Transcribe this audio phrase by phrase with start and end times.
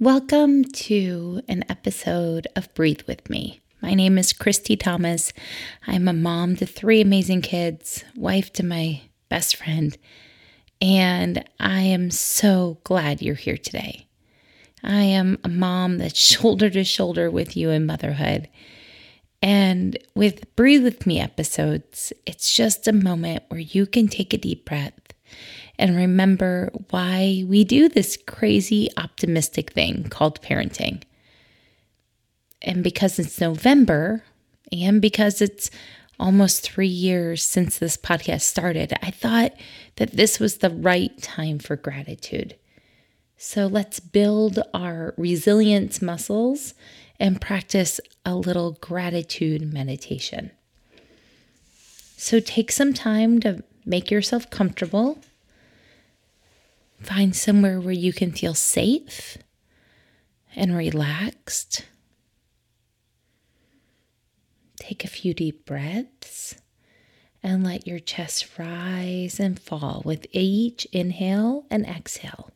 [0.00, 3.60] Welcome to an episode of Breathe With Me.
[3.80, 5.32] My name is Christy Thomas.
[5.86, 9.96] I'm a mom to three amazing kids, wife to my best friend,
[10.82, 14.08] and I am so glad you're here today.
[14.82, 18.48] I am a mom that's shoulder to shoulder with you in motherhood.
[19.40, 24.38] And with Breathe With Me episodes, it's just a moment where you can take a
[24.38, 25.13] deep breath
[25.78, 31.02] and remember why we do this crazy optimistic thing called parenting.
[32.62, 34.22] And because it's November
[34.72, 35.70] and because it's
[36.18, 39.52] almost three years since this podcast started, I thought
[39.96, 42.54] that this was the right time for gratitude.
[43.36, 46.74] So let's build our resilience muscles
[47.20, 50.50] and practice a little gratitude meditation.
[52.16, 55.18] So take some time to make yourself comfortable
[57.04, 59.36] Find somewhere where you can feel safe
[60.56, 61.84] and relaxed.
[64.80, 66.56] Take a few deep breaths
[67.42, 72.53] and let your chest rise and fall with each inhale and exhale.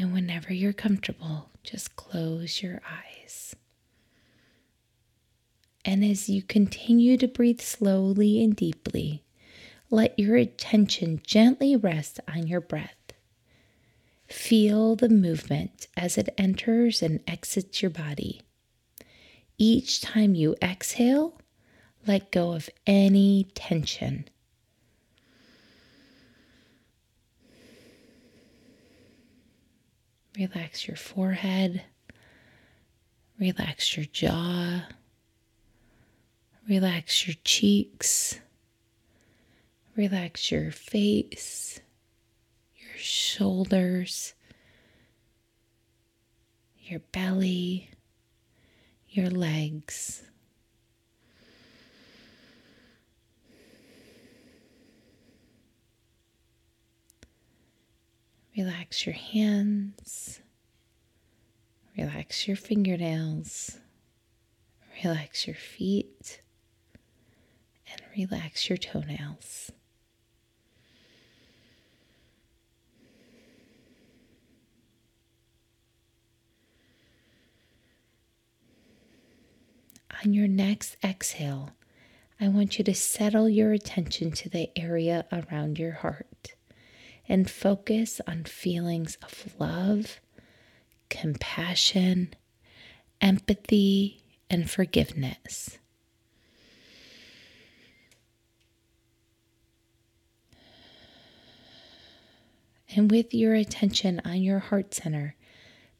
[0.00, 3.54] And whenever you're comfortable, just close your eyes.
[5.84, 9.24] And as you continue to breathe slowly and deeply,
[9.90, 13.12] let your attention gently rest on your breath.
[14.26, 18.40] Feel the movement as it enters and exits your body.
[19.58, 21.38] Each time you exhale,
[22.06, 24.30] let go of any tension
[30.40, 31.82] Relax your forehead.
[33.38, 34.86] Relax your jaw.
[36.66, 38.40] Relax your cheeks.
[39.94, 41.78] Relax your face,
[42.74, 44.32] your shoulders,
[46.78, 47.90] your belly,
[49.10, 50.22] your legs.
[58.60, 60.42] Relax your hands.
[61.96, 63.78] Relax your fingernails.
[65.02, 66.42] Relax your feet.
[67.90, 69.72] And relax your toenails.
[80.22, 81.70] On your next exhale,
[82.38, 86.56] I want you to settle your attention to the area around your heart
[87.28, 90.20] and focus on feelings of love,
[91.08, 92.34] compassion,
[93.20, 95.78] empathy, and forgiveness.
[102.94, 105.36] And with your attention on your heart center,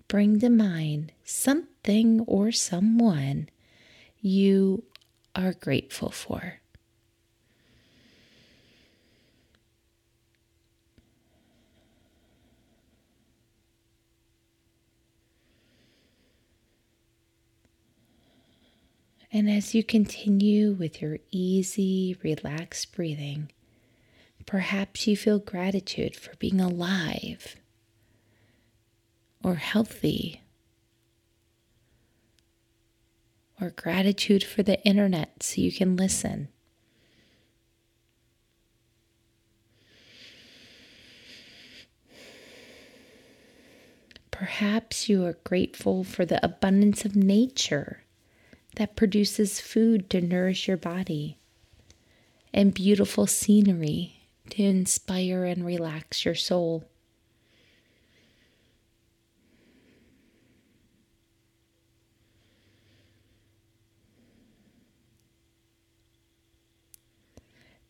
[0.08, 3.48] bring to mind something or someone
[4.20, 4.82] you
[5.36, 6.60] are grateful for.
[19.32, 23.50] And as you continue with your easy, relaxed breathing,
[24.44, 27.56] perhaps you feel gratitude for being alive
[29.42, 30.42] or healthy,
[33.60, 36.48] or gratitude for the internet so you can listen.
[44.30, 48.02] Perhaps you are grateful for the abundance of nature
[48.80, 51.36] that produces food to nourish your body
[52.50, 56.88] and beautiful scenery to inspire and relax your soul.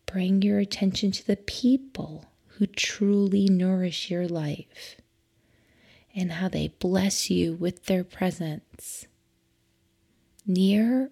[0.07, 2.25] Bring your attention to the people
[2.57, 4.97] who truly nourish your life
[6.17, 9.07] and how they bless you with their presence
[10.47, 11.11] near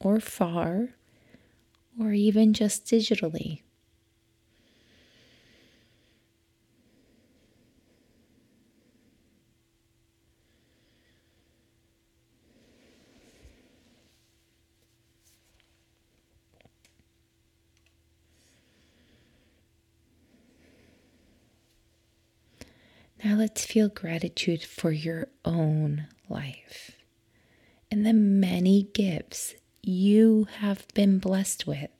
[0.00, 0.90] or far,
[1.98, 3.60] or even just digitally.
[23.22, 26.99] Now let's feel gratitude for your own life
[27.90, 31.90] and the many gifts you have been blessed with.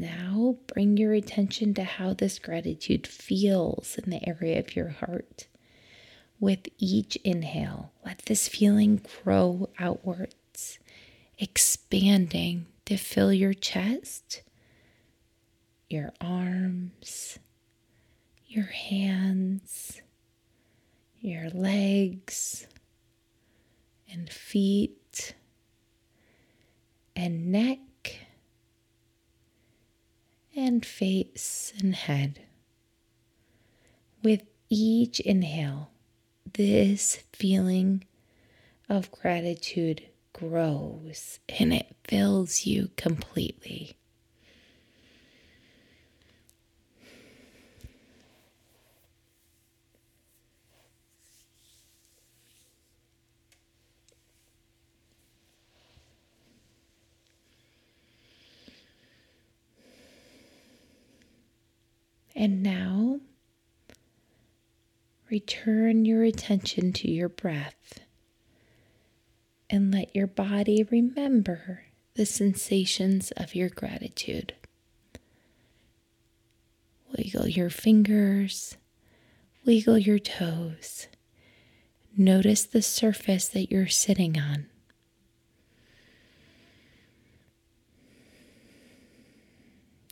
[0.00, 5.46] Now bring your attention to how this gratitude feels in the area of your heart.
[6.38, 10.78] With each inhale, let this feeling grow outwards,
[11.38, 14.40] expanding to fill your chest,
[15.90, 17.38] your arms,
[18.48, 20.00] your hands,
[21.20, 22.66] your legs
[24.10, 25.34] and feet
[27.14, 27.80] and neck
[30.60, 32.38] and face and head.
[34.22, 35.90] With each inhale,
[36.52, 38.04] this feeling
[38.86, 40.02] of gratitude
[40.34, 43.96] grows and it fills you completely.
[62.40, 63.20] And now,
[65.28, 68.00] return your attention to your breath
[69.68, 71.82] and let your body remember
[72.14, 74.54] the sensations of your gratitude.
[77.14, 78.78] Wiggle your fingers,
[79.66, 81.08] wiggle your toes.
[82.16, 84.64] Notice the surface that you're sitting on.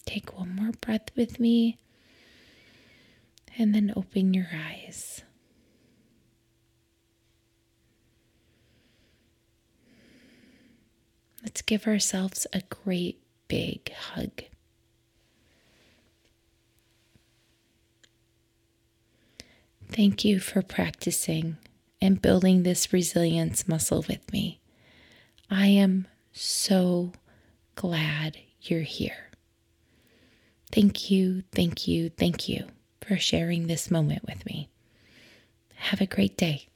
[0.05, 1.79] Take one more breath with me
[3.59, 5.23] and then open your eyes.
[11.43, 14.45] Let's give ourselves a great big hug.
[19.91, 21.57] Thank you for practicing
[22.01, 24.61] and building this resilience muscle with me.
[25.51, 27.13] I am so
[27.75, 29.31] glad you're here.
[30.71, 32.69] Thank you, thank you, thank you
[33.09, 34.69] for sharing this moment with me.
[35.77, 36.67] Have a great day.